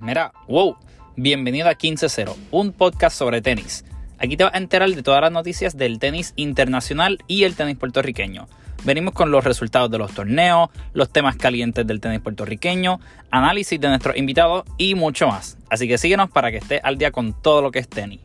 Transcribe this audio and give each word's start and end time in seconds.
Mira, 0.00 0.32
wow, 0.48 0.78
bienvenido 1.16 1.68
a 1.68 1.74
15-0, 1.74 2.34
un 2.52 2.72
podcast 2.72 3.14
sobre 3.14 3.42
tenis. 3.42 3.84
Aquí 4.18 4.34
te 4.38 4.44
vas 4.44 4.54
a 4.54 4.56
enterar 4.56 4.88
de 4.88 5.02
todas 5.02 5.20
las 5.20 5.30
noticias 5.30 5.76
del 5.76 5.98
tenis 5.98 6.32
internacional 6.36 7.18
y 7.26 7.44
el 7.44 7.54
tenis 7.54 7.76
puertorriqueño. 7.76 8.48
Venimos 8.82 9.12
con 9.12 9.30
los 9.30 9.44
resultados 9.44 9.90
de 9.90 9.98
los 9.98 10.14
torneos, 10.14 10.70
los 10.94 11.10
temas 11.10 11.36
calientes 11.36 11.86
del 11.86 12.00
tenis 12.00 12.20
puertorriqueño, 12.20 12.98
análisis 13.30 13.78
de 13.78 13.88
nuestros 13.88 14.16
invitados 14.16 14.64
y 14.78 14.94
mucho 14.94 15.28
más. 15.28 15.58
Así 15.68 15.86
que 15.86 15.98
síguenos 15.98 16.30
para 16.30 16.50
que 16.50 16.56
estés 16.56 16.80
al 16.82 16.96
día 16.96 17.10
con 17.10 17.34
todo 17.34 17.60
lo 17.60 17.70
que 17.70 17.80
es 17.80 17.88
tenis. 17.88 18.20